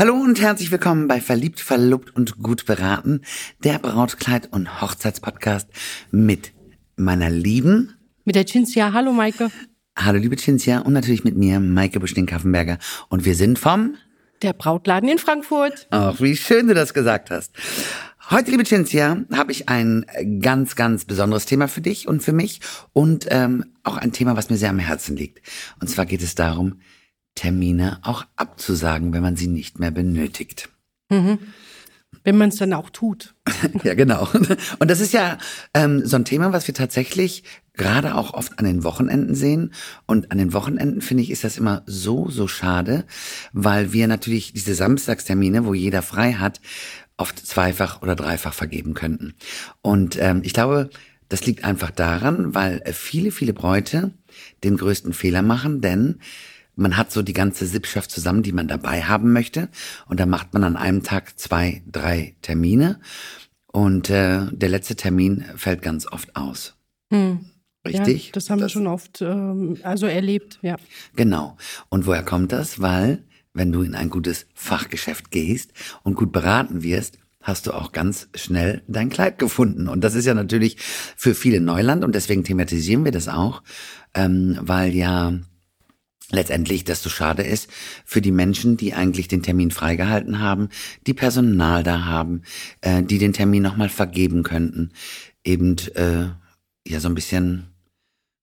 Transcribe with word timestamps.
Hallo 0.00 0.14
und 0.14 0.40
herzlich 0.40 0.70
willkommen 0.70 1.08
bei 1.08 1.20
Verliebt, 1.20 1.60
Verlobt 1.60 2.16
und 2.16 2.38
Gut 2.38 2.64
beraten, 2.64 3.20
der 3.62 3.78
Brautkleid- 3.78 4.50
und 4.50 4.80
Hochzeitspodcast 4.80 5.68
mit 6.10 6.54
meiner 6.96 7.28
Lieben. 7.28 7.92
Mit 8.24 8.34
der 8.34 8.46
Cinzia. 8.46 8.94
Hallo, 8.94 9.12
Maike. 9.12 9.50
Hallo, 9.94 10.18
liebe 10.18 10.36
Cinzia. 10.36 10.78
Und 10.78 10.94
natürlich 10.94 11.22
mit 11.22 11.36
mir, 11.36 11.60
Maike 11.60 12.00
Buschling-Kaffenberger. 12.00 12.78
Und 13.10 13.26
wir 13.26 13.34
sind 13.34 13.58
vom... 13.58 13.96
Der 14.40 14.54
Brautladen 14.54 15.06
in 15.06 15.18
Frankfurt. 15.18 15.86
Ach, 15.90 16.18
wie 16.18 16.34
schön 16.34 16.68
du 16.68 16.72
das 16.72 16.94
gesagt 16.94 17.30
hast. 17.30 17.52
Heute, 18.30 18.52
liebe 18.52 18.64
Cinzia, 18.64 19.26
habe 19.30 19.52
ich 19.52 19.68
ein 19.68 20.06
ganz, 20.40 20.76
ganz 20.76 21.04
besonderes 21.04 21.44
Thema 21.44 21.68
für 21.68 21.82
dich 21.82 22.08
und 22.08 22.22
für 22.22 22.32
mich 22.32 22.60
und 22.94 23.26
ähm, 23.28 23.66
auch 23.82 23.98
ein 23.98 24.12
Thema, 24.12 24.34
was 24.34 24.48
mir 24.48 24.56
sehr 24.56 24.70
am 24.70 24.78
Herzen 24.78 25.14
liegt. 25.14 25.46
Und 25.78 25.88
zwar 25.88 26.06
geht 26.06 26.22
es 26.22 26.34
darum, 26.34 26.80
Termine 27.34 27.98
auch 28.02 28.24
abzusagen, 28.36 29.12
wenn 29.12 29.22
man 29.22 29.36
sie 29.36 29.46
nicht 29.46 29.78
mehr 29.78 29.90
benötigt. 29.90 30.68
Mhm. 31.10 31.38
Wenn 32.22 32.36
man 32.36 32.50
es 32.50 32.56
dann 32.56 32.72
auch 32.72 32.90
tut. 32.90 33.34
ja, 33.84 33.94
genau. 33.94 34.28
Und 34.78 34.90
das 34.90 35.00
ist 35.00 35.12
ja 35.12 35.38
ähm, 35.72 36.04
so 36.04 36.16
ein 36.16 36.24
Thema, 36.24 36.52
was 36.52 36.66
wir 36.66 36.74
tatsächlich 36.74 37.44
gerade 37.74 38.14
auch 38.14 38.34
oft 38.34 38.58
an 38.58 38.66
den 38.66 38.84
Wochenenden 38.84 39.34
sehen. 39.34 39.72
Und 40.06 40.30
an 40.30 40.38
den 40.38 40.52
Wochenenden 40.52 41.00
finde 41.00 41.22
ich, 41.22 41.30
ist 41.30 41.44
das 41.44 41.56
immer 41.56 41.82
so, 41.86 42.28
so 42.28 42.46
schade, 42.46 43.06
weil 43.52 43.92
wir 43.92 44.06
natürlich 44.06 44.52
diese 44.52 44.74
Samstagstermine, 44.74 45.64
wo 45.64 45.72
jeder 45.72 46.02
frei 46.02 46.34
hat, 46.34 46.60
oft 47.16 47.38
zweifach 47.38 48.02
oder 48.02 48.16
dreifach 48.16 48.52
vergeben 48.52 48.94
könnten. 48.94 49.34
Und 49.80 50.18
ähm, 50.20 50.42
ich 50.44 50.52
glaube, 50.52 50.90
das 51.30 51.46
liegt 51.46 51.64
einfach 51.64 51.90
daran, 51.90 52.54
weil 52.54 52.82
viele, 52.92 53.30
viele 53.30 53.52
Bräute 53.52 54.12
den 54.64 54.76
größten 54.76 55.12
Fehler 55.12 55.42
machen, 55.42 55.80
denn 55.80 56.18
man 56.80 56.96
hat 56.96 57.12
so 57.12 57.22
die 57.22 57.32
ganze 57.32 57.66
Sippschaft 57.66 58.10
zusammen, 58.10 58.42
die 58.42 58.52
man 58.52 58.66
dabei 58.66 59.02
haben 59.02 59.32
möchte. 59.32 59.68
Und 60.06 60.18
da 60.18 60.26
macht 60.26 60.54
man 60.54 60.64
an 60.64 60.76
einem 60.76 61.02
Tag 61.02 61.38
zwei, 61.38 61.82
drei 61.86 62.34
Termine. 62.42 63.00
Und 63.66 64.10
äh, 64.10 64.46
der 64.50 64.68
letzte 64.68 64.96
Termin 64.96 65.44
fällt 65.56 65.82
ganz 65.82 66.10
oft 66.10 66.34
aus. 66.34 66.74
Hm. 67.12 67.44
Richtig? 67.86 68.26
Ja, 68.26 68.32
das 68.32 68.50
haben 68.50 68.58
das, 68.58 68.70
wir 68.70 68.72
schon 68.72 68.86
oft 68.86 69.22
ähm, 69.22 69.78
also 69.82 70.06
erlebt, 70.06 70.58
ja. 70.62 70.76
Genau. 71.16 71.56
Und 71.88 72.06
woher 72.06 72.24
kommt 72.24 72.52
das? 72.52 72.80
Weil, 72.80 73.24
wenn 73.54 73.72
du 73.72 73.82
in 73.82 73.94
ein 73.94 74.10
gutes 74.10 74.46
Fachgeschäft 74.54 75.30
gehst 75.30 75.72
und 76.02 76.14
gut 76.14 76.32
beraten 76.32 76.82
wirst, 76.82 77.18
hast 77.42 77.66
du 77.66 77.72
auch 77.72 77.92
ganz 77.92 78.28
schnell 78.34 78.82
dein 78.86 79.08
Kleid 79.08 79.38
gefunden. 79.38 79.88
Und 79.88 80.02
das 80.02 80.14
ist 80.14 80.26
ja 80.26 80.34
natürlich 80.34 80.76
für 80.78 81.34
viele 81.34 81.60
Neuland 81.60 82.04
und 82.04 82.14
deswegen 82.14 82.44
thematisieren 82.44 83.04
wir 83.04 83.12
das 83.12 83.28
auch, 83.28 83.62
ähm, 84.14 84.58
weil 84.60 84.94
ja 84.94 85.32
letztendlich 86.30 86.84
das 86.84 87.02
so 87.02 87.10
schade 87.10 87.42
ist 87.42 87.70
für 88.04 88.20
die 88.20 88.32
Menschen, 88.32 88.76
die 88.76 88.94
eigentlich 88.94 89.28
den 89.28 89.42
Termin 89.42 89.70
freigehalten 89.70 90.40
haben, 90.40 90.68
die 91.06 91.14
Personal 91.14 91.82
da 91.82 92.04
haben, 92.04 92.42
äh, 92.80 93.02
die 93.02 93.18
den 93.18 93.32
Termin 93.32 93.62
nochmal 93.62 93.88
vergeben 93.88 94.42
könnten, 94.42 94.90
eben 95.44 95.76
äh, 95.94 96.26
ja 96.86 97.00
so 97.00 97.08
ein 97.08 97.14
bisschen 97.14 97.66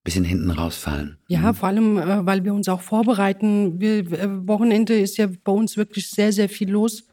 bisschen 0.08 0.24
hinten 0.24 0.52
rausfallen. 0.52 1.18
Ja, 1.28 1.40
mhm. 1.40 1.54
vor 1.54 1.68
allem, 1.68 1.98
äh, 1.98 2.26
weil 2.26 2.46
wir 2.46 2.54
uns 2.54 2.70
auch 2.70 2.80
vorbereiten. 2.80 3.82
Wir, 3.82 4.10
äh, 4.10 4.48
Wochenende 4.48 4.98
ist 4.98 5.18
ja 5.18 5.28
bei 5.44 5.52
uns 5.52 5.76
wirklich 5.76 6.10
sehr, 6.10 6.32
sehr 6.32 6.48
viel 6.48 6.70
los. 6.70 7.04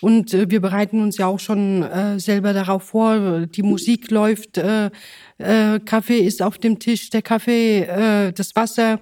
Und 0.00 0.32
äh, 0.32 0.48
wir 0.48 0.60
bereiten 0.60 1.00
uns 1.00 1.16
ja 1.18 1.26
auch 1.26 1.40
schon 1.40 1.82
äh, 1.82 2.20
selber 2.20 2.52
darauf 2.52 2.84
vor. 2.84 3.46
Die 3.46 3.64
Musik 3.64 4.12
läuft, 4.12 4.58
äh, 4.58 4.90
äh, 5.38 5.80
Kaffee 5.80 6.20
ist 6.20 6.40
auf 6.40 6.56
dem 6.56 6.78
Tisch, 6.78 7.10
der 7.10 7.22
Kaffee, 7.22 7.80
äh, 7.80 8.32
das 8.32 8.54
Wasser 8.54 9.00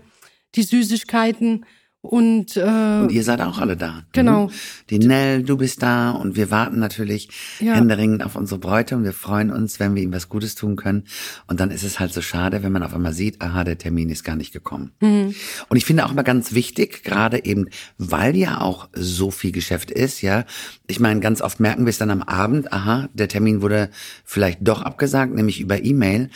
die 0.54 0.62
Süßigkeiten 0.62 1.64
und, 2.00 2.56
äh, 2.56 3.00
und 3.02 3.10
ihr 3.10 3.24
seid 3.24 3.40
auch 3.40 3.58
alle 3.58 3.76
da. 3.76 4.04
Genau. 4.12 4.46
Mhm. 4.46 4.50
Die 4.88 4.98
Nell, 5.00 5.42
du 5.42 5.56
bist 5.56 5.82
da 5.82 6.12
und 6.12 6.36
wir 6.36 6.50
warten 6.52 6.78
natürlich 6.78 7.28
ja. 7.58 7.74
händeringend 7.74 8.24
auf 8.24 8.36
unsere 8.36 8.60
Bräute 8.60 8.94
und 8.94 9.02
wir 9.02 9.12
freuen 9.12 9.50
uns, 9.50 9.80
wenn 9.80 9.96
wir 9.96 10.02
ihm 10.04 10.12
was 10.12 10.28
Gutes 10.28 10.54
tun 10.54 10.76
können. 10.76 11.04
Und 11.48 11.58
dann 11.58 11.72
ist 11.72 11.82
es 11.82 11.98
halt 11.98 12.12
so 12.12 12.22
schade, 12.22 12.62
wenn 12.62 12.70
man 12.70 12.84
auf 12.84 12.94
einmal 12.94 13.12
sieht, 13.12 13.42
aha, 13.42 13.64
der 13.64 13.78
Termin 13.78 14.10
ist 14.10 14.22
gar 14.22 14.36
nicht 14.36 14.52
gekommen. 14.52 14.92
Mhm. 15.00 15.34
Und 15.68 15.76
ich 15.76 15.84
finde 15.84 16.06
auch 16.06 16.12
immer 16.12 16.22
ganz 16.22 16.52
wichtig, 16.52 17.02
gerade 17.02 17.44
eben, 17.44 17.68
weil 17.98 18.36
ja 18.36 18.60
auch 18.60 18.88
so 18.92 19.32
viel 19.32 19.50
Geschäft 19.50 19.90
ist, 19.90 20.22
ja. 20.22 20.44
Ich 20.86 21.00
meine, 21.00 21.18
ganz 21.18 21.42
oft 21.42 21.58
merken 21.58 21.84
wir 21.84 21.90
es 21.90 21.98
dann 21.98 22.10
am 22.10 22.22
Abend, 22.22 22.72
aha, 22.72 23.08
der 23.12 23.26
Termin 23.26 23.60
wurde 23.60 23.90
vielleicht 24.24 24.60
doch 24.62 24.82
abgesagt, 24.82 25.34
nämlich 25.34 25.60
über 25.60 25.84
E-Mail. 25.84 26.30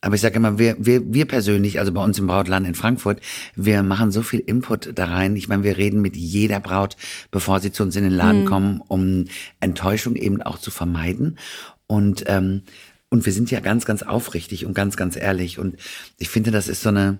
Aber 0.00 0.14
ich 0.14 0.20
sage 0.20 0.36
immer, 0.36 0.58
wir, 0.58 0.76
wir, 0.78 1.12
wir 1.12 1.26
persönlich, 1.26 1.80
also 1.80 1.92
bei 1.92 2.02
uns 2.02 2.18
im 2.18 2.28
Brautladen 2.28 2.66
in 2.68 2.74
Frankfurt, 2.76 3.20
wir 3.56 3.82
machen 3.82 4.12
so 4.12 4.22
viel 4.22 4.40
Input 4.40 4.92
da 4.94 5.06
rein. 5.06 5.34
Ich 5.34 5.48
meine, 5.48 5.64
wir 5.64 5.76
reden 5.76 6.00
mit 6.00 6.16
jeder 6.16 6.60
Braut, 6.60 6.96
bevor 7.30 7.58
sie 7.60 7.72
zu 7.72 7.82
uns 7.82 7.96
in 7.96 8.04
den 8.04 8.12
Laden 8.12 8.42
mhm. 8.42 8.46
kommen, 8.46 8.82
um 8.86 9.24
Enttäuschung 9.58 10.14
eben 10.14 10.40
auch 10.40 10.58
zu 10.58 10.70
vermeiden. 10.70 11.38
Und, 11.88 12.24
ähm, 12.28 12.62
und 13.10 13.26
wir 13.26 13.32
sind 13.32 13.50
ja 13.50 13.58
ganz, 13.58 13.86
ganz 13.86 14.02
aufrichtig 14.04 14.66
und 14.66 14.74
ganz, 14.74 14.96
ganz 14.96 15.16
ehrlich. 15.16 15.58
Und 15.58 15.76
ich 16.18 16.28
finde, 16.28 16.52
das 16.52 16.68
ist 16.68 16.82
so 16.82 16.90
eine, 16.90 17.18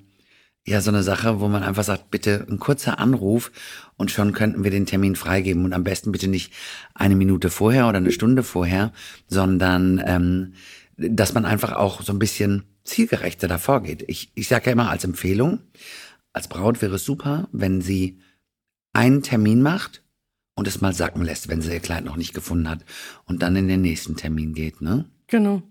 ja, 0.64 0.80
so 0.80 0.90
eine 0.90 1.02
Sache, 1.02 1.40
wo 1.40 1.48
man 1.48 1.64
einfach 1.64 1.84
sagt, 1.84 2.10
bitte 2.10 2.46
ein 2.48 2.60
kurzer 2.60 3.00
Anruf 3.00 3.50
und 3.96 4.10
schon 4.10 4.34
könnten 4.34 4.62
wir 4.62 4.70
den 4.70 4.86
Termin 4.86 5.16
freigeben. 5.16 5.64
Und 5.64 5.72
am 5.72 5.82
besten 5.82 6.12
bitte 6.12 6.28
nicht 6.28 6.52
eine 6.94 7.16
Minute 7.16 7.50
vorher 7.50 7.88
oder 7.88 7.96
eine 7.96 8.12
Stunde 8.12 8.44
vorher, 8.44 8.92
sondern 9.26 10.00
ähm, 10.06 10.52
dass 10.98 11.32
man 11.32 11.44
einfach 11.44 11.72
auch 11.72 12.02
so 12.02 12.12
ein 12.12 12.18
bisschen 12.18 12.64
zielgerechter 12.88 13.48
davor 13.48 13.82
geht. 13.82 14.04
Ich, 14.08 14.32
ich 14.34 14.48
sage 14.48 14.66
ja 14.66 14.72
immer 14.72 14.90
als 14.90 15.04
Empfehlung, 15.04 15.60
als 16.32 16.48
Braut 16.48 16.82
wäre 16.82 16.96
es 16.96 17.04
super, 17.04 17.48
wenn 17.52 17.80
sie 17.80 18.20
einen 18.92 19.22
Termin 19.22 19.62
macht 19.62 20.02
und 20.54 20.66
es 20.66 20.80
mal 20.80 20.92
sacken 20.92 21.22
lässt, 21.22 21.48
wenn 21.48 21.60
sie 21.60 21.72
ihr 21.72 21.80
Kleid 21.80 22.04
noch 22.04 22.16
nicht 22.16 22.34
gefunden 22.34 22.68
hat 22.68 22.84
und 23.26 23.42
dann 23.42 23.56
in 23.56 23.68
den 23.68 23.80
nächsten 23.80 24.16
Termin 24.16 24.54
geht, 24.54 24.80
ne? 24.80 25.04
Genau. 25.28 25.62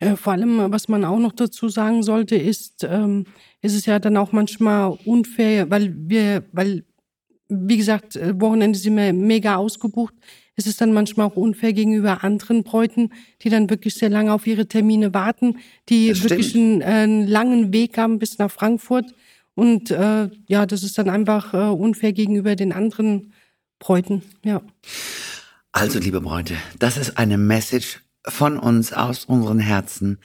Äh, 0.00 0.16
vor 0.16 0.32
allem, 0.32 0.70
was 0.70 0.88
man 0.88 1.04
auch 1.04 1.18
noch 1.18 1.32
dazu 1.32 1.68
sagen 1.68 2.02
sollte, 2.02 2.36
ist, 2.36 2.84
ähm, 2.84 3.26
ist 3.62 3.74
es 3.74 3.86
ja 3.86 3.98
dann 3.98 4.16
auch 4.16 4.32
manchmal 4.32 4.98
unfair, 5.04 5.70
weil 5.70 5.94
wir, 5.96 6.44
weil, 6.52 6.84
wie 7.48 7.76
gesagt, 7.76 8.16
äh, 8.16 8.38
Wochenende 8.40 8.78
sind 8.78 8.96
wir 8.96 9.12
mega 9.12 9.56
ausgebucht 9.56 10.14
ist 10.56 10.66
es 10.66 10.76
dann 10.76 10.92
manchmal 10.92 11.26
auch 11.26 11.36
unfair 11.36 11.72
gegenüber 11.72 12.22
anderen 12.22 12.62
Bräuten, 12.62 13.12
die 13.42 13.50
dann 13.50 13.70
wirklich 13.70 13.94
sehr 13.94 14.10
lange 14.10 14.32
auf 14.32 14.46
ihre 14.46 14.66
Termine 14.66 15.12
warten, 15.12 15.58
die 15.88 16.08
das 16.08 16.22
wirklich 16.22 16.54
einen, 16.54 16.80
äh, 16.80 16.84
einen, 16.84 17.26
langen 17.26 17.72
Weg 17.72 17.98
haben 17.98 18.18
bis 18.18 18.38
nach 18.38 18.50
Frankfurt. 18.50 19.06
Und 19.54 19.90
äh, 19.90 20.28
ja, 20.48 20.66
das 20.66 20.82
ist 20.82 20.98
dann 20.98 21.08
einfach 21.08 21.54
äh, 21.54 21.56
unfair 21.56 22.12
gegenüber 22.12 22.56
den 22.56 22.72
anderen 22.72 23.32
Bräuten. 23.78 24.22
Ja. 24.44 24.62
Also, 25.72 25.98
liebe 25.98 26.20
Bräute, 26.20 26.54
das 26.78 26.96
ist 26.96 27.18
eine 27.18 27.38
Message 27.38 28.00
von 28.26 28.58
uns 28.58 28.92
aus 28.92 29.24
unseren 29.24 29.58
Herzen 29.58 30.18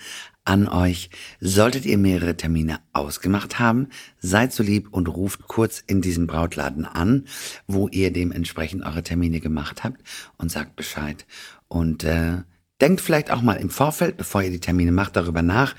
an 0.45 0.67
euch. 0.67 1.09
Solltet 1.39 1.85
ihr 1.85 1.97
mehrere 1.97 2.35
Termine 2.35 2.79
ausgemacht 2.93 3.59
haben, 3.59 3.89
seid 4.19 4.53
so 4.53 4.63
lieb 4.63 4.87
und 4.91 5.07
ruft 5.07 5.47
kurz 5.47 5.83
in 5.85 6.01
diesem 6.01 6.27
Brautladen 6.27 6.85
an, 6.85 7.25
wo 7.67 7.87
ihr 7.87 8.11
dementsprechend 8.11 8.83
eure 8.83 9.03
Termine 9.03 9.39
gemacht 9.39 9.83
habt 9.83 10.01
und 10.37 10.51
sagt 10.51 10.75
Bescheid. 10.75 11.25
Und 11.67 12.03
äh, 12.03 12.43
denkt 12.81 13.01
vielleicht 13.01 13.31
auch 13.31 13.41
mal 13.41 13.55
im 13.55 13.69
Vorfeld, 13.69 14.17
bevor 14.17 14.41
ihr 14.41 14.51
die 14.51 14.59
Termine 14.59 14.91
macht, 14.91 15.15
darüber 15.15 15.41
nach, 15.41 15.75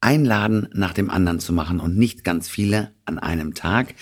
ein 0.00 0.24
Laden 0.24 0.68
nach 0.72 0.92
dem 0.92 1.10
anderen 1.10 1.40
zu 1.40 1.52
machen 1.52 1.80
und 1.80 1.96
nicht 1.96 2.22
ganz 2.22 2.48
viele 2.48 2.92
an 3.04 3.18
einem 3.18 3.54
Tag. 3.54 3.94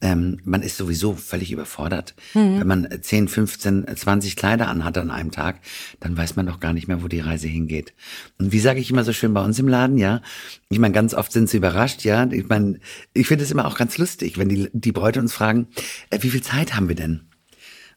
Ähm, 0.00 0.38
man 0.44 0.62
ist 0.62 0.76
sowieso 0.76 1.14
völlig 1.14 1.50
überfordert. 1.50 2.14
Mhm. 2.34 2.60
Wenn 2.60 2.66
man 2.66 2.88
10, 3.00 3.28
15, 3.28 3.86
20 3.96 4.36
Kleider 4.36 4.68
anhat 4.68 4.96
an 4.96 5.10
einem 5.10 5.32
Tag, 5.32 5.60
dann 5.98 6.16
weiß 6.16 6.36
man 6.36 6.46
doch 6.46 6.60
gar 6.60 6.72
nicht 6.72 6.86
mehr, 6.86 7.02
wo 7.02 7.08
die 7.08 7.20
Reise 7.20 7.48
hingeht. 7.48 7.94
Und 8.38 8.52
wie 8.52 8.60
sage 8.60 8.80
ich 8.80 8.90
immer 8.90 9.04
so 9.04 9.12
schön 9.12 9.34
bei 9.34 9.44
uns 9.44 9.58
im 9.58 9.68
Laden, 9.68 9.98
ja, 9.98 10.22
ich 10.68 10.78
meine, 10.78 10.94
ganz 10.94 11.14
oft 11.14 11.32
sind 11.32 11.50
sie 11.50 11.56
überrascht, 11.56 12.04
ja. 12.04 12.30
Ich 12.30 12.48
meine, 12.48 12.78
ich 13.12 13.26
finde 13.26 13.44
es 13.44 13.50
immer 13.50 13.66
auch 13.66 13.76
ganz 13.76 13.98
lustig, 13.98 14.38
wenn 14.38 14.48
die, 14.48 14.70
die 14.72 14.92
Bräute 14.92 15.20
uns 15.20 15.32
fragen, 15.32 15.66
äh, 16.10 16.18
wie 16.22 16.30
viel 16.30 16.42
Zeit 16.42 16.76
haben 16.76 16.88
wir 16.88 16.96
denn? 16.96 17.29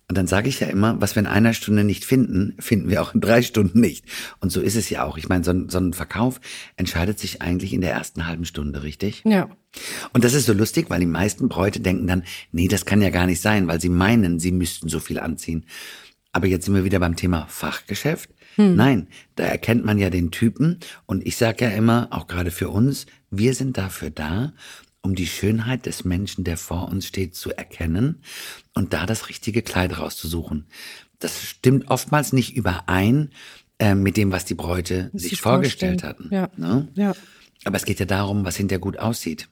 Und 0.09 0.17
dann 0.17 0.27
sage 0.27 0.49
ich 0.49 0.59
ja 0.59 0.67
immer, 0.67 0.99
was 1.01 1.15
wir 1.15 1.21
in 1.21 1.27
einer 1.27 1.53
Stunde 1.53 1.83
nicht 1.83 2.03
finden, 2.03 2.55
finden 2.59 2.89
wir 2.89 3.01
auch 3.01 3.13
in 3.13 3.21
drei 3.21 3.41
Stunden 3.41 3.79
nicht. 3.79 4.05
Und 4.39 4.51
so 4.51 4.59
ist 4.61 4.75
es 4.75 4.89
ja 4.89 5.03
auch. 5.03 5.17
Ich 5.17 5.29
meine, 5.29 5.43
so 5.43 5.51
ein, 5.51 5.69
so 5.69 5.79
ein 5.79 5.93
Verkauf 5.93 6.41
entscheidet 6.75 7.19
sich 7.19 7.41
eigentlich 7.41 7.73
in 7.73 7.81
der 7.81 7.93
ersten 7.93 8.27
halben 8.27 8.45
Stunde, 8.45 8.83
richtig? 8.83 9.21
Ja. 9.25 9.49
Und 10.11 10.23
das 10.23 10.33
ist 10.33 10.45
so 10.45 10.53
lustig, 10.53 10.89
weil 10.89 10.99
die 10.99 11.05
meisten 11.05 11.47
Bräute 11.47 11.79
denken 11.79 12.05
dann, 12.05 12.23
nee, 12.51 12.67
das 12.67 12.85
kann 12.85 13.01
ja 13.01 13.09
gar 13.09 13.25
nicht 13.25 13.41
sein, 13.41 13.67
weil 13.67 13.79
sie 13.79 13.89
meinen, 13.89 14.39
sie 14.39 14.51
müssten 14.51 14.89
so 14.89 14.99
viel 14.99 15.19
anziehen. 15.19 15.65
Aber 16.33 16.47
jetzt 16.47 16.65
sind 16.65 16.75
wir 16.75 16.83
wieder 16.83 16.99
beim 16.99 17.15
Thema 17.15 17.45
Fachgeschäft. 17.47 18.29
Hm. 18.55 18.75
Nein, 18.75 19.07
da 19.35 19.45
erkennt 19.45 19.85
man 19.85 19.97
ja 19.97 20.09
den 20.09 20.31
Typen. 20.31 20.79
Und 21.05 21.25
ich 21.25 21.37
sage 21.37 21.65
ja 21.65 21.71
immer, 21.71 22.07
auch 22.11 22.27
gerade 22.27 22.51
für 22.51 22.69
uns, 22.69 23.05
wir 23.31 23.53
sind 23.53 23.77
dafür 23.77 24.09
da, 24.09 24.53
um 25.03 25.15
die 25.15 25.27
Schönheit 25.27 25.85
des 25.85 26.05
Menschen, 26.05 26.43
der 26.43 26.57
vor 26.57 26.87
uns 26.87 27.05
steht, 27.05 27.35
zu 27.35 27.55
erkennen 27.55 28.23
und 28.73 28.93
da 28.93 29.05
das 29.05 29.29
richtige 29.29 29.61
Kleid 29.61 29.99
rauszusuchen. 29.99 30.65
Das 31.19 31.43
stimmt 31.43 31.89
oftmals 31.89 32.33
nicht 32.33 32.55
überein 32.55 33.29
äh, 33.79 33.95
mit 33.95 34.17
dem, 34.17 34.31
was 34.31 34.45
die 34.45 34.55
Bräute 34.55 35.11
sich 35.13 35.41
vorgestellt 35.41 36.03
hatten. 36.03 36.29
Ja. 36.31 36.49
Ne? 36.57 36.87
ja. 36.95 37.13
Aber 37.65 37.75
es 37.75 37.85
geht 37.85 37.99
ja 37.99 38.05
darum, 38.05 38.45
was 38.45 38.55
hinterher 38.55 38.79
gut 38.79 38.97
aussieht. 38.97 39.49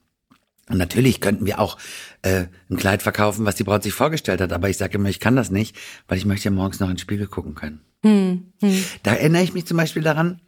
Und 0.70 0.78
natürlich 0.78 1.20
könnten 1.20 1.46
wir 1.46 1.60
auch 1.60 1.78
äh, 2.22 2.46
ein 2.70 2.78
Kleid 2.78 3.04
verkaufen, 3.04 3.46
was 3.46 3.56
die 3.56 3.64
Braut 3.64 3.84
sich 3.84 3.94
vorgestellt 3.94 4.40
hat. 4.40 4.54
Aber 4.54 4.70
ich 4.70 4.78
sage 4.78 4.96
immer, 4.96 5.10
ich 5.10 5.20
kann 5.20 5.36
das 5.36 5.52
nicht, 5.52 5.76
weil 6.08 6.18
ich 6.18 6.26
möchte 6.26 6.46
ja 6.46 6.52
morgens 6.52 6.80
noch 6.80 6.90
ins 6.90 7.02
Spiegel 7.02 7.28
gucken 7.28 7.56
können. 7.56 7.82
Hm, 8.04 8.54
hm. 8.62 8.84
Da 9.04 9.14
erinnere 9.14 9.44
ich 9.44 9.54
mich 9.54 9.66
zum 9.66 9.78
Beispiel 9.78 10.02
daran, 10.02 10.40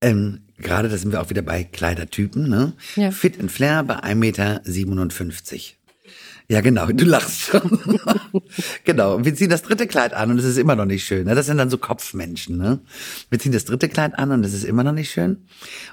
ähm, 0.00 0.40
gerade 0.58 0.88
da 0.88 0.96
sind 0.96 1.12
wir 1.12 1.20
auch 1.20 1.30
wieder 1.30 1.42
bei 1.42 1.64
Kleidertypen, 1.64 2.48
ne? 2.48 2.72
Ja. 2.96 3.10
Fit 3.10 3.40
and 3.40 3.50
Flair 3.50 3.82
bei 3.82 3.96
1,57 3.96 4.14
Meter. 4.14 4.60
Ja, 6.50 6.62
genau, 6.62 6.86
du 6.86 7.04
lachst 7.04 7.42
schon. 7.42 7.78
genau, 8.84 9.22
wir 9.22 9.34
ziehen 9.34 9.50
das 9.50 9.62
dritte 9.62 9.86
Kleid 9.86 10.14
an 10.14 10.30
und 10.30 10.38
es 10.38 10.46
ist 10.46 10.56
immer 10.56 10.76
noch 10.76 10.86
nicht 10.86 11.04
schön. 11.04 11.26
Ne? 11.26 11.34
Das 11.34 11.44
sind 11.44 11.58
dann 11.58 11.68
so 11.68 11.76
Kopfmenschen. 11.76 12.56
Ne? 12.56 12.80
Wir 13.28 13.38
ziehen 13.38 13.52
das 13.52 13.66
dritte 13.66 13.90
Kleid 13.90 14.18
an 14.18 14.30
und 14.30 14.42
es 14.46 14.54
ist 14.54 14.64
immer 14.64 14.82
noch 14.82 14.92
nicht 14.92 15.10
schön. 15.10 15.46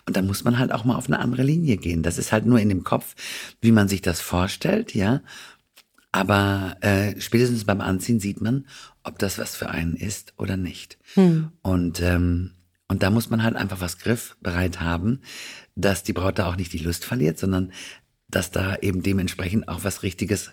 Und 0.05 0.15
dann 0.15 0.25
muss 0.25 0.45
man 0.45 0.57
halt 0.57 0.71
auch 0.71 0.85
mal 0.85 0.95
auf 0.95 1.07
eine 1.07 1.19
andere 1.19 1.43
Linie 1.43 1.75
gehen. 1.75 2.03
Das 2.03 2.17
ist 2.17 2.31
halt 2.31 2.45
nur 2.45 2.59
in 2.59 2.69
dem 2.69 2.85
Kopf, 2.85 3.15
wie 3.59 3.73
man 3.73 3.89
sich 3.89 4.01
das 4.01 4.21
vorstellt, 4.21 4.95
ja. 4.95 5.21
Aber 6.13 6.77
äh, 6.79 7.19
spätestens 7.19 7.65
beim 7.65 7.81
Anziehen 7.81 8.21
sieht 8.21 8.39
man, 8.39 8.65
ob 9.03 9.19
das 9.19 9.37
was 9.37 9.57
für 9.57 9.69
einen 9.69 9.97
ist 9.97 10.33
oder 10.37 10.55
nicht. 10.55 10.97
Hm. 11.15 11.49
Und 11.63 12.01
ähm, 12.01 12.51
und 12.87 13.03
da 13.03 13.09
muss 13.09 13.29
man 13.29 13.43
halt 13.43 13.55
einfach 13.55 13.81
was 13.81 13.97
griffbereit 13.97 14.79
haben, 14.79 15.21
dass 15.75 16.03
die 16.03 16.13
Braut 16.13 16.39
da 16.39 16.47
auch 16.47 16.55
nicht 16.55 16.73
die 16.73 16.79
Lust 16.79 17.05
verliert, 17.05 17.39
sondern 17.39 17.71
dass 18.27 18.51
da 18.51 18.75
eben 18.77 19.01
dementsprechend 19.01 19.67
auch 19.67 19.83
was 19.83 20.03
Richtiges 20.03 20.51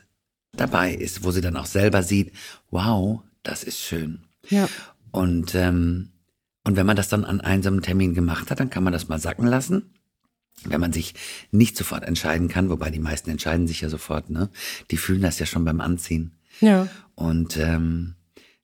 dabei 0.52 0.94
ist, 0.94 1.24
wo 1.24 1.30
sie 1.30 1.40
dann 1.40 1.56
auch 1.56 1.66
selber 1.66 2.02
sieht, 2.02 2.32
wow, 2.70 3.22
das 3.42 3.64
ist 3.64 3.78
schön. 3.80 4.24
Ja. 4.48 4.68
Und, 5.10 5.54
ähm, 5.54 6.10
und 6.64 6.76
wenn 6.76 6.86
man 6.86 6.96
das 6.96 7.08
dann 7.08 7.24
an 7.24 7.40
einem 7.40 7.82
Termin 7.82 8.14
gemacht 8.14 8.50
hat, 8.50 8.60
dann 8.60 8.70
kann 8.70 8.84
man 8.84 8.92
das 8.92 9.08
mal 9.08 9.18
sacken 9.18 9.46
lassen. 9.46 9.94
Wenn 10.64 10.80
man 10.80 10.92
sich 10.92 11.14
nicht 11.50 11.76
sofort 11.76 12.04
entscheiden 12.04 12.48
kann, 12.48 12.70
wobei 12.70 12.90
die 12.90 13.00
meisten 13.00 13.30
entscheiden 13.30 13.66
sich 13.66 13.80
ja 13.80 13.88
sofort, 13.88 14.30
ne? 14.30 14.48
Die 14.90 14.96
fühlen 14.96 15.22
das 15.22 15.38
ja 15.38 15.46
schon 15.46 15.64
beim 15.64 15.80
Anziehen. 15.80 16.38
Ja. 16.60 16.88
Und 17.14 17.56
ähm, 17.56 18.14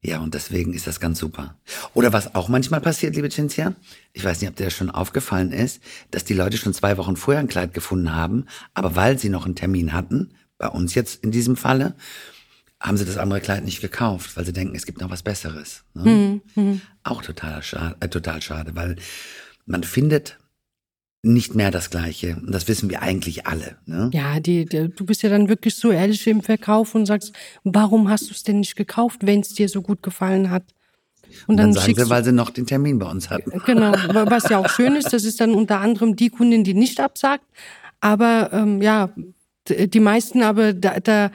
ja, 0.01 0.21
und 0.21 0.35
deswegen 0.35 0.75
ist 0.75 0.87
das 0.87 1.01
ganz 1.01 1.19
super. 1.19 1.57
Oder 1.93 2.13
was 2.13 2.35
auch 2.35 2.49
manchmal 2.49 2.81
passiert, 2.81 3.17
liebe 3.17 3.31
Cinzia, 3.31 3.75
ich 4.13 4.25
weiß 4.25 4.41
nicht, 4.41 4.49
ob 4.49 4.57
dir 4.57 4.65
das 4.65 4.75
schon 4.75 4.91
aufgefallen 4.91 5.51
ist, 5.51 5.81
dass 6.13 6.25
die 6.25 6.35
Leute 6.35 6.57
schon 6.57 6.73
zwei 6.73 6.97
Wochen 6.99 7.17
vorher 7.17 7.41
ein 7.41 7.49
Kleid 7.49 7.75
gefunden 7.75 8.15
haben, 8.15 8.47
aber 8.75 8.95
weil 8.95 9.19
sie 9.19 9.29
noch 9.29 9.45
einen 9.45 9.57
Termin 9.57 9.93
hatten, 9.93 10.35
bei 10.57 10.69
uns 10.69 10.95
jetzt 10.95 11.25
in 11.25 11.33
diesem 11.33 11.57
Falle, 11.57 11.95
haben 12.81 12.97
sie 12.97 13.05
das 13.05 13.17
andere 13.17 13.41
Kleid 13.41 13.65
nicht 13.65 13.81
gekauft, 13.81 14.37
weil 14.37 14.45
sie 14.45 14.53
denken, 14.53 14.77
es 14.77 14.87
gibt 14.87 15.01
noch 15.01 15.11
was 15.11 15.25
Besseres. 15.25 15.83
Ne? 15.95 16.41
Mhm. 16.55 16.81
Auch 17.03 17.23
total 17.23 17.63
schade, 17.63 17.97
äh, 17.99 18.09
total 18.09 18.41
schade, 18.41 18.77
weil 18.77 18.97
man 19.67 19.83
findet 19.83 20.39
nicht 21.23 21.55
mehr 21.55 21.71
das 21.71 21.91
Gleiche. 21.91 22.37
Und 22.37 22.53
das 22.53 22.69
wissen 22.69 22.91
wir 22.91 23.03
eigentlich 23.03 23.47
alle. 23.47 23.77
Ne? 23.87 24.11
Ja, 24.13 24.39
die, 24.41 24.65
die, 24.65 24.89
du 24.89 25.05
bist 25.05 25.23
ja 25.23 25.29
dann 25.29 25.49
wirklich 25.49 25.75
so 25.75 25.91
ehrlich 25.91 26.27
im 26.27 26.43
Verkauf 26.43 26.95
und 26.95 27.07
sagst, 27.07 27.33
warum 27.65 28.09
hast 28.09 28.29
du 28.29 28.33
es 28.33 28.45
denn 28.45 28.61
nicht 28.61 28.77
gekauft, 28.77 29.21
wenn 29.27 29.41
es 29.41 29.55
dir 29.55 29.69
so 29.69 29.83
gut 29.83 30.03
gefallen 30.03 30.51
hat? 30.51 30.63
Und, 31.47 31.51
und 31.51 31.57
dann, 31.57 31.73
dann 31.73 31.83
sagen 31.83 31.95
sie, 31.95 32.11
weil 32.11 32.25
sie 32.25 32.33
noch 32.33 32.51
den 32.51 32.67
Termin 32.67 32.99
bei 32.99 33.11
uns 33.11 33.31
hatten. 33.31 33.51
Genau, 33.67 33.93
was 34.31 34.49
ja 34.49 34.59
auch 34.59 34.69
schön 34.69 34.95
ist, 34.95 35.13
das 35.13 35.25
ist 35.25 35.41
dann 35.41 35.55
unter 35.55 35.81
anderem 35.81 36.17
die 36.17 36.31
Kundin, 36.31 36.65
die 36.65 36.75
nicht 36.75 37.01
absagt. 37.01 37.45
Aber 38.01 38.51
ähm, 38.53 38.81
ja, 38.81 39.11
die 39.69 40.01
meisten 40.01 40.43
aber 40.43 40.73
da, 40.73 41.01
da 41.01 41.31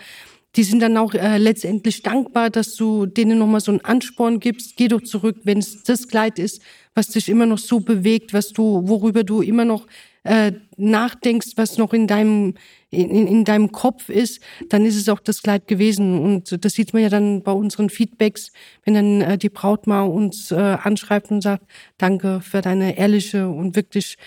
die 0.55 0.63
sind 0.63 0.81
dann 0.81 0.97
auch 0.97 1.13
äh, 1.13 1.37
letztendlich 1.37 2.03
dankbar, 2.03 2.49
dass 2.49 2.75
du 2.75 3.05
denen 3.05 3.39
nochmal 3.39 3.61
so 3.61 3.71
einen 3.71 3.81
Ansporn 3.81 4.39
gibst. 4.39 4.77
Geh 4.77 4.87
doch 4.87 5.01
zurück, 5.01 5.37
wenn 5.43 5.57
es 5.57 5.83
das 5.83 6.07
Kleid 6.07 6.37
ist, 6.37 6.61
was 6.93 7.07
dich 7.07 7.29
immer 7.29 7.45
noch 7.45 7.57
so 7.57 7.79
bewegt, 7.79 8.33
was 8.33 8.49
du, 8.49 8.87
worüber 8.87 9.23
du 9.23 9.41
immer 9.41 9.65
noch 9.65 9.87
äh, 10.23 10.51
nachdenkst, 10.77 11.53
was 11.55 11.77
noch 11.77 11.93
in 11.93 12.07
deinem 12.07 12.53
in, 12.93 13.27
in 13.27 13.43
deinem 13.43 13.71
Kopf 13.71 14.09
ist, 14.09 14.39
dann 14.69 14.85
ist 14.85 14.95
es 14.95 15.09
auch 15.09 15.19
das 15.19 15.41
Kleid 15.41 15.67
gewesen. 15.67 16.19
Und 16.19 16.63
das 16.63 16.73
sieht 16.73 16.93
man 16.93 17.01
ja 17.01 17.09
dann 17.09 17.41
bei 17.41 17.51
unseren 17.51 17.89
Feedbacks, 17.89 18.51
wenn 18.85 18.93
dann 18.93 19.21
äh, 19.21 19.37
die 19.37 19.49
Braut 19.49 19.87
mal 19.87 20.03
uns 20.03 20.51
äh, 20.51 20.55
anschreibt 20.55 21.31
und 21.31 21.41
sagt, 21.41 21.65
danke 21.97 22.41
für 22.41 22.61
deine 22.61 22.97
ehrliche 22.97 23.49
und 23.49 23.75
wirklich 23.75 24.17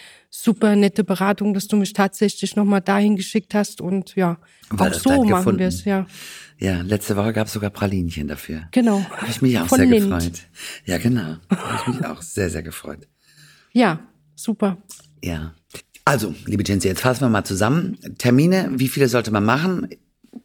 super 0.43 0.77
nette 0.77 1.05
Beratung, 1.05 1.55
dass 1.55 1.67
du 1.67 1.77
mich 1.77 1.93
tatsächlich 1.93 2.57
nochmal 2.57 2.81
dahin 2.81 3.17
geschickt 3.17 3.55
hast. 3.55 3.81
Und 3.81 4.15
ja, 4.17 4.39
Weil 4.71 4.93
auch 4.93 4.99
so 4.99 5.25
machen 5.25 5.59
wir 5.59 5.69
es, 5.69 5.85
ja. 5.85 6.07
Ja, 6.59 6.81
letzte 6.83 7.17
Woche 7.17 7.33
gab 7.33 7.47
es 7.49 7.53
sogar 7.53 7.71
Pralinchen 7.71 8.29
dafür. 8.29 8.63
Genau. 8.73 9.05
Habe 9.11 9.31
ich 9.31 9.43
mich 9.43 9.59
auch 9.59 9.67
Von 9.67 9.79
sehr 9.79 9.87
Lind. 9.87 10.11
gefreut. 10.11 10.41
Ja, 10.85 10.99
genau. 10.99 11.37
Habe 11.51 11.81
ich 11.81 11.95
mich 11.95 12.07
auch 12.07 12.23
sehr, 12.23 12.51
sehr 12.51 12.63
gefreut. 12.63 13.07
Ja, 13.73 14.01
super. 14.35 14.79
Ja. 15.23 15.55
Also, 16.05 16.35
liebe 16.47 16.63
Jensi, 16.65 16.89
jetzt 16.89 17.01
fassen 17.01 17.23
wir 17.23 17.29
mal 17.29 17.45
zusammen. 17.45 17.99
Termine, 18.19 18.71
wie 18.73 18.89
viele 18.89 19.09
sollte 19.09 19.31
man 19.31 19.45
machen? 19.45 19.89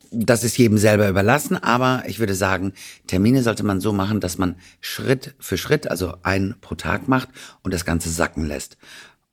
Das 0.10 0.44
ist 0.44 0.58
jedem 0.58 0.78
selber 0.78 1.08
überlassen, 1.08 1.56
aber 1.56 2.04
ich 2.08 2.20
würde 2.20 2.36
sagen, 2.36 2.74
Termine 3.08 3.44
sollte 3.44 3.64
man 3.64 3.80
so 3.80 3.94
machen, 3.94 4.20
dass 4.20 4.38
man 4.38 4.56
Schritt 4.82 5.36
für 5.40 5.58
Schritt, 5.58 5.90
also 5.90 6.16
einen 6.24 6.56
pro 6.60 6.76
Tag 6.76 7.08
macht 7.08 7.30
und 7.62 7.74
das 7.74 7.86
Ganze 7.86 8.10
sacken 8.10 8.46
lässt. 8.46 8.78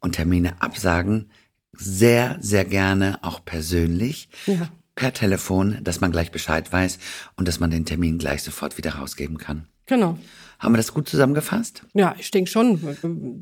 Und 0.00 0.12
Termine 0.12 0.61
absagen, 0.61 1.31
sehr, 1.73 2.37
sehr 2.41 2.65
gerne 2.65 3.19
auch 3.23 3.45
persönlich. 3.45 4.29
Ja 4.47 4.69
per 4.99 5.12
Telefon, 5.12 5.79
dass 5.83 6.00
man 6.00 6.11
gleich 6.11 6.33
Bescheid 6.33 6.73
weiß 6.73 6.99
und 7.37 7.47
dass 7.47 7.61
man 7.61 7.71
den 7.71 7.85
Termin 7.85 8.19
gleich 8.19 8.43
sofort 8.43 8.79
wieder 8.79 8.97
rausgeben 8.97 9.39
kann. 9.39 9.69
Genau. 9.87 10.19
Haben 10.59 10.73
wir 10.73 10.79
das 10.79 10.93
gut 10.93 11.09
zusammengefasst? 11.09 11.83
Ja, 11.95 12.17
ich 12.19 12.33
denke 12.33 12.51
schon. 12.51 12.81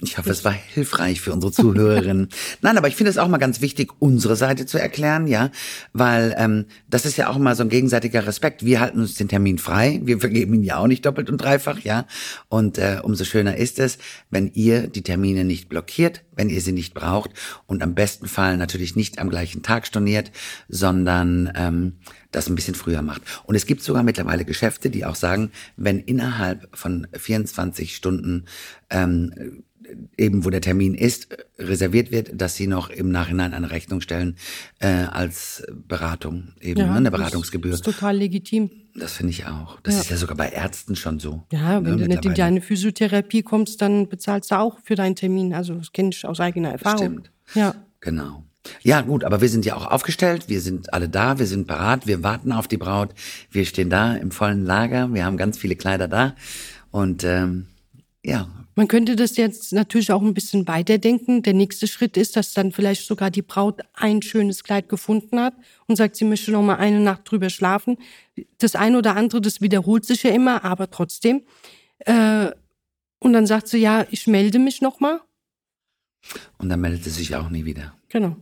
Ich 0.03 0.19
hoffe, 0.19 0.29
es 0.29 0.45
war 0.45 0.53
hilfreich 0.53 1.23
für 1.23 1.33
unsere 1.33 1.51
Zuhörerinnen. 1.51 2.29
Nein, 2.61 2.77
aber 2.77 2.89
ich 2.89 2.97
finde 2.97 3.09
es 3.09 3.17
auch 3.17 3.29
mal 3.29 3.39
ganz 3.39 3.63
wichtig, 3.63 3.91
unsere 4.01 4.37
Seite 4.37 4.67
zu 4.67 4.79
erklären, 4.79 5.27
ja, 5.27 5.51
weil 5.95 6.35
ähm, 6.37 6.67
das 6.91 7.07
ist 7.07 7.17
ja 7.17 7.29
auch 7.29 7.39
mal 7.39 7.57
so 7.57 7.63
ein 7.63 7.71
gegenseitiger 7.71 8.27
Respekt. 8.27 8.67
Wir 8.67 8.81
halten 8.81 9.01
uns 9.01 9.15
den 9.15 9.29
Termin 9.29 9.57
frei, 9.57 10.01
wir 10.05 10.21
vergeben 10.21 10.53
ihn 10.53 10.63
ja 10.63 10.77
auch 10.77 10.89
nicht 10.89 11.07
doppelt 11.07 11.31
und 11.31 11.39
dreifach, 11.39 11.81
ja. 11.81 12.05
Und 12.49 12.77
äh, 12.77 13.01
umso 13.03 13.25
schöner 13.25 13.57
ist 13.57 13.79
es, 13.79 13.97
wenn 14.29 14.53
ihr 14.53 14.87
die 14.87 15.03
Termine 15.03 15.45
nicht 15.45 15.71
blockiert, 15.71 16.23
wenn 16.35 16.51
ihr 16.51 16.61
sie 16.61 16.73
nicht 16.73 16.93
braucht 16.93 17.31
und 17.67 17.83
am 17.83 17.95
besten 17.95 18.27
Fall 18.27 18.59
natürlich 18.59 18.95
nicht 18.95 19.19
am 19.19 19.31
gleichen 19.31 19.63
Tag 19.63 19.87
storniert, 19.87 20.33
sondern 20.69 21.51
ähm, 21.57 21.95
das 22.31 22.49
ein 22.49 22.55
bisschen 22.55 22.75
früher 22.75 23.03
macht. 23.03 23.23
Und 23.45 23.55
es 23.55 23.67
gibt 23.67 23.83
sogar 23.83 24.03
mittlerweile 24.03 24.45
Geschäfte, 24.45 24.91
die 24.91 25.05
auch 25.05 25.15
sagen, 25.15 25.51
wenn 25.77 26.01
innerhalb 26.01 26.69
von 26.77 27.07
24 27.13 27.95
Stunden 27.95 28.45
ähm, 28.91 29.63
eben 30.17 30.45
wo 30.45 30.51
der 30.51 30.61
Termin 30.61 30.95
ist, 30.95 31.29
reserviert 31.59 32.11
wird, 32.11 32.41
dass 32.41 32.57
sie 32.57 32.67
noch 32.67 32.91
im 32.91 33.11
Nachhinein 33.11 33.55
eine 33.55 33.71
Rechnung 33.71 34.01
stellen 34.01 34.37
äh, 34.79 34.89
als 34.89 35.65
Beratung, 35.73 36.53
eben 36.61 36.81
ja, 36.81 36.87
ne, 36.87 36.97
eine 36.97 37.11
Beratungsgebühr. 37.11 37.73
Das 37.73 37.81
ist 37.81 37.85
total 37.85 38.17
legitim. 38.17 38.71
Das 38.95 39.15
finde 39.15 39.31
ich 39.31 39.47
auch. 39.47 39.81
Das 39.83 39.95
ja. 39.95 40.01
ist 40.01 40.11
ja 40.11 40.17
sogar 40.17 40.37
bei 40.37 40.49
Ärzten 40.49 40.97
schon 40.97 41.19
so. 41.19 41.45
Ja, 41.53 41.81
ne, 41.81 41.87
wenn 41.87 41.97
ne, 41.97 42.03
du 42.03 42.09
nicht 42.09 42.25
in 42.25 42.35
deine 42.35 42.61
Physiotherapie 42.61 43.43
kommst, 43.43 43.81
dann 43.83 44.09
bezahlst 44.09 44.51
du 44.51 44.59
auch 44.59 44.79
für 44.83 44.95
deinen 44.95 45.17
Termin. 45.17 45.55
Also 45.55 45.75
das 45.75 45.93
kenne 45.93 46.11
ich 46.11 46.25
aus 46.25 46.41
eigener 46.41 46.71
Erfahrung. 46.73 46.99
Stimmt. 46.99 47.31
Ja. 47.55 47.75
Genau. 48.01 48.45
Ja, 48.83 49.01
gut, 49.03 49.25
aber 49.25 49.41
wir 49.41 49.49
sind 49.49 49.65
ja 49.65 49.77
auch 49.77 49.87
aufgestellt, 49.87 50.49
wir 50.49 50.61
sind 50.61 50.93
alle 50.93 51.09
da, 51.09 51.39
wir 51.39 51.47
sind 51.47 51.67
parat, 51.67 52.07
wir 52.07 52.23
warten 52.23 52.53
auf 52.53 52.69
die 52.69 52.77
Braut, 52.77 53.11
wir 53.51 53.65
stehen 53.65 53.91
da 53.91 54.15
im 54.15 54.31
vollen 54.31 54.65
Lager, 54.65 55.13
wir 55.13 55.25
haben 55.25 55.37
ganz 55.37 55.59
viele 55.59 55.77
Kleider 55.77 56.09
da 56.09 56.35
und 56.91 57.25
ähm, 57.25 57.67
ja. 58.25 58.49
Man 58.75 58.89
könnte 58.89 59.17
das 59.17 59.37
jetzt 59.37 59.73
natürlich 59.73 60.13
auch 60.13 60.21
ein 60.21 60.35
bisschen 60.35 60.69
weiterdenken. 60.69 61.43
Der 61.43 61.55
nächste 61.55 61.87
Schritt 61.87 62.19
ist, 62.19 62.37
dass 62.37 62.53
dann 62.53 62.73
vielleicht 62.73 63.07
sogar 63.07 63.31
die 63.31 63.41
Braut 63.41 63.81
ein 63.95 64.21
schönes 64.21 64.65
Kleid 64.65 64.91
gefunden 64.91 65.41
hat 65.41 65.55
und 65.87 65.97
sagt, 65.97 66.17
sie 66.17 66.27
möchte 66.27 66.51
noch 66.51 66.63
mal 66.63 66.77
eine 66.77 67.01
Nacht 67.01 67.23
drüber 67.25 67.49
schlafen. 67.49 67.97
Das 68.59 68.75
eine 68.75 68.99
oder 68.99 69.17
andere, 69.17 69.41
das 69.41 69.63
wiederholt 69.63 70.05
sich 70.05 70.25
ja 70.25 70.31
immer, 70.31 70.63
aber 70.65 70.91
trotzdem. 70.91 71.43
Äh, 72.01 72.51
und 73.19 73.33
dann 73.33 73.47
sagt 73.47 73.69
sie, 73.69 73.79
ja, 73.79 74.07
ich 74.11 74.27
melde 74.27 74.59
mich 74.59 74.83
noch 74.83 75.01
mal. 75.01 75.21
Und 76.59 76.69
dann 76.69 76.81
meldet 76.81 77.05
sie 77.05 77.11
sich 77.11 77.35
auch 77.35 77.49
nie 77.49 77.65
wieder. 77.65 77.95
Genau. 78.09 78.37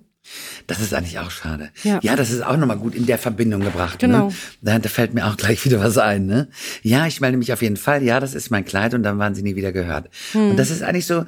Das 0.67 0.81
ist 0.81 0.95
eigentlich 0.95 1.19
auch 1.19 1.31
schade. 1.31 1.71
Ja, 1.83 2.01
ja 2.03 2.17
das 2.17 2.31
ist 2.31 2.43
auch 2.43 2.57
nochmal 2.57 2.79
gut 2.79 2.95
in 2.95 3.07
der 3.07 3.19
Verbindung 3.19 3.61
gebracht. 3.61 4.01
Ne? 4.03 4.09
Genau. 4.09 4.29
Ne? 4.29 4.35
Da, 4.63 4.79
da 4.79 4.89
fällt 4.89 5.15
mir 5.15 5.27
auch 5.27 5.37
gleich 5.37 5.65
wieder 5.65 5.81
was 5.81 5.99
ein. 5.99 6.27
Ne? 6.27 6.49
Ja, 6.83 7.07
ich 7.07 7.21
melde 7.21 7.37
mich 7.37 7.53
auf 7.53 7.63
jeden 7.63 7.77
Fall. 7.77 8.03
Ja, 8.03 8.21
das 8.21 8.35
ist 8.35 8.51
mein 8.51 8.65
Kleid 8.65 8.95
und 8.95 9.03
dann 9.03 9.19
waren 9.19 9.35
sie 9.35 9.43
nie 9.43 9.57
wieder 9.57 9.73
gehört. 9.73 10.09
Hm. 10.33 10.51
Und 10.51 10.57
das 10.57 10.71
ist 10.71 10.83
eigentlich 10.83 11.07
so 11.07 11.25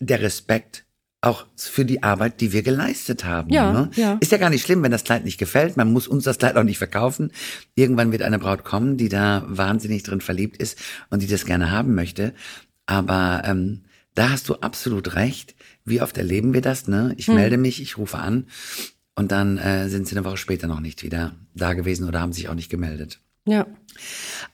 der 0.00 0.20
Respekt 0.20 0.84
auch 1.22 1.46
für 1.54 1.84
die 1.84 2.02
Arbeit, 2.02 2.40
die 2.40 2.52
wir 2.52 2.62
geleistet 2.62 3.24
haben. 3.24 3.50
Ja, 3.50 3.72
ne? 3.72 3.90
ja. 3.94 4.16
Ist 4.20 4.32
ja 4.32 4.38
gar 4.38 4.48
nicht 4.48 4.64
schlimm, 4.64 4.82
wenn 4.82 4.90
das 4.90 5.04
Kleid 5.04 5.24
nicht 5.24 5.38
gefällt. 5.38 5.76
Man 5.76 5.92
muss 5.92 6.08
uns 6.08 6.24
das 6.24 6.38
Kleid 6.38 6.56
auch 6.56 6.64
nicht 6.64 6.78
verkaufen. 6.78 7.30
Irgendwann 7.74 8.10
wird 8.10 8.22
eine 8.22 8.38
Braut 8.38 8.64
kommen, 8.64 8.96
die 8.96 9.10
da 9.10 9.44
wahnsinnig 9.46 10.02
drin 10.02 10.22
verliebt 10.22 10.56
ist 10.56 10.78
und 11.10 11.20
die 11.20 11.26
das 11.26 11.44
gerne 11.44 11.70
haben 11.70 11.94
möchte. 11.94 12.32
Aber 12.86 13.42
ähm, 13.44 13.82
da 14.14 14.30
hast 14.30 14.48
du 14.48 14.56
absolut 14.56 15.14
recht. 15.14 15.54
Wie 15.84 16.02
oft 16.02 16.18
erleben 16.18 16.52
wir 16.52 16.60
das? 16.60 16.88
Ne? 16.88 17.14
Ich 17.16 17.28
hm. 17.28 17.34
melde 17.34 17.56
mich, 17.56 17.80
ich 17.80 17.98
rufe 17.98 18.18
an 18.18 18.46
und 19.14 19.32
dann 19.32 19.58
äh, 19.58 19.88
sind 19.88 20.06
sie 20.06 20.16
eine 20.16 20.24
Woche 20.24 20.36
später 20.36 20.66
noch 20.66 20.80
nicht 20.80 21.02
wieder 21.02 21.34
da 21.54 21.74
gewesen 21.74 22.08
oder 22.08 22.20
haben 22.20 22.32
sich 22.32 22.48
auch 22.48 22.54
nicht 22.54 22.70
gemeldet. 22.70 23.20
Ja. 23.46 23.66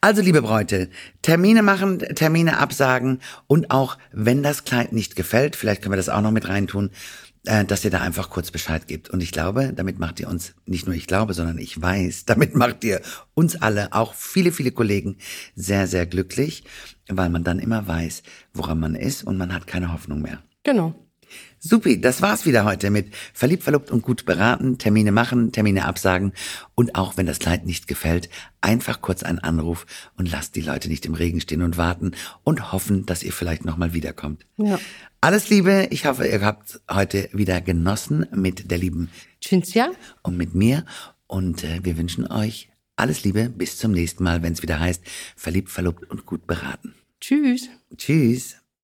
Also, 0.00 0.22
liebe 0.22 0.42
Bräute, 0.42 0.88
Termine 1.22 1.62
machen, 1.62 1.98
Termine 1.98 2.58
absagen 2.58 3.20
und 3.46 3.70
auch, 3.70 3.98
wenn 4.12 4.42
das 4.42 4.64
Kleid 4.64 4.92
nicht 4.92 5.16
gefällt, 5.16 5.56
vielleicht 5.56 5.82
können 5.82 5.92
wir 5.92 5.96
das 5.96 6.08
auch 6.08 6.20
noch 6.20 6.30
mit 6.30 6.48
reintun, 6.48 6.90
dass 7.46 7.84
ihr 7.84 7.90
da 7.90 8.00
einfach 8.00 8.30
kurz 8.30 8.50
Bescheid 8.50 8.88
gebt. 8.88 9.08
Und 9.08 9.22
ich 9.22 9.32
glaube, 9.32 9.72
damit 9.74 9.98
macht 9.98 10.20
ihr 10.20 10.28
uns, 10.28 10.54
nicht 10.66 10.86
nur 10.86 10.94
ich 10.94 11.06
glaube, 11.06 11.32
sondern 11.32 11.58
ich 11.58 11.80
weiß, 11.80 12.24
damit 12.26 12.54
macht 12.54 12.84
ihr 12.84 13.00
uns 13.34 13.56
alle, 13.56 13.92
auch 13.92 14.14
viele, 14.14 14.52
viele 14.52 14.72
Kollegen, 14.72 15.16
sehr, 15.54 15.86
sehr 15.86 16.06
glücklich, 16.06 16.64
weil 17.08 17.30
man 17.30 17.44
dann 17.44 17.58
immer 17.58 17.86
weiß, 17.86 18.22
woran 18.52 18.80
man 18.80 18.94
ist 18.94 19.22
und 19.22 19.38
man 19.38 19.54
hat 19.54 19.66
keine 19.66 19.92
Hoffnung 19.92 20.20
mehr. 20.22 20.42
Genau. 20.64 21.05
Supi, 21.58 22.00
das 22.00 22.22
war's 22.22 22.46
wieder 22.46 22.64
heute 22.64 22.90
mit 22.90 23.14
Verliebt, 23.32 23.64
Verlobt 23.64 23.90
und 23.90 24.02
gut 24.02 24.24
beraten, 24.24 24.78
Termine 24.78 25.12
machen, 25.12 25.52
Termine 25.52 25.84
absagen 25.84 26.32
und 26.74 26.94
auch 26.94 27.16
wenn 27.16 27.26
das 27.26 27.38
Kleid 27.38 27.66
nicht 27.66 27.88
gefällt, 27.88 28.28
einfach 28.60 29.00
kurz 29.00 29.22
einen 29.22 29.38
Anruf 29.38 29.86
und 30.16 30.30
lasst 30.30 30.54
die 30.56 30.60
Leute 30.60 30.88
nicht 30.88 31.06
im 31.06 31.14
Regen 31.14 31.40
stehen 31.40 31.62
und 31.62 31.76
warten 31.76 32.12
und 32.44 32.72
hoffen, 32.72 33.06
dass 33.06 33.22
ihr 33.22 33.32
vielleicht 33.32 33.64
nochmal 33.64 33.92
wiederkommt. 33.94 34.46
Ja. 34.56 34.78
Alles 35.20 35.48
Liebe, 35.48 35.88
ich 35.90 36.06
hoffe, 36.06 36.26
ihr 36.26 36.40
habt 36.42 36.80
heute 36.90 37.28
wieder 37.32 37.60
genossen 37.60 38.26
mit 38.32 38.70
der 38.70 38.78
lieben 38.78 39.10
Cinzia 39.42 39.90
und 40.22 40.36
mit 40.36 40.54
mir 40.54 40.84
und 41.26 41.64
äh, 41.64 41.80
wir 41.82 41.96
wünschen 41.96 42.26
euch 42.30 42.68
alles 42.96 43.24
Liebe, 43.24 43.50
bis 43.50 43.76
zum 43.76 43.92
nächsten 43.92 44.24
Mal, 44.24 44.42
wenn 44.42 44.52
es 44.52 44.62
wieder 44.62 44.80
heißt 44.80 45.02
Verliebt, 45.36 45.70
Verlobt 45.70 46.10
und 46.10 46.26
gut 46.26 46.46
beraten. 46.46 46.94
Tschüss. 47.20 47.68
Tschüss. 47.96 48.56